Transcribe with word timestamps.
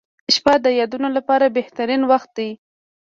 •شپه 0.33 0.53
د 0.65 0.67
یادونو 0.79 1.07
لپاره 1.17 1.45
بهترین 1.57 2.01
وخت 2.11 2.29
دی. 2.37 2.49